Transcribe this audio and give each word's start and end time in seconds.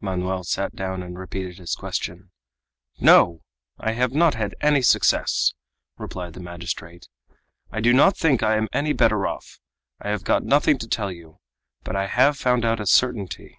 Manoel 0.00 0.44
sat 0.44 0.76
down 0.76 1.02
and 1.02 1.18
repeated 1.18 1.58
his 1.58 1.74
question. 1.74 2.30
"No! 3.00 3.42
I 3.80 3.94
have 3.94 4.12
not 4.12 4.34
had 4.34 4.54
any 4.60 4.80
success!" 4.80 5.54
replied 5.98 6.34
the 6.34 6.40
magistrate; 6.40 7.08
"I 7.72 7.80
do 7.80 7.92
not 7.92 8.16
think 8.16 8.44
I 8.44 8.54
am 8.54 8.68
any 8.72 8.92
better 8.92 9.26
off. 9.26 9.58
I 10.00 10.10
have 10.10 10.22
got 10.22 10.44
nothing 10.44 10.78
to 10.78 10.86
tell 10.86 11.10
you; 11.10 11.40
but 11.82 11.96
I 11.96 12.06
have 12.06 12.36
found 12.38 12.64
out 12.64 12.78
a 12.78 12.86
certainty." 12.86 13.58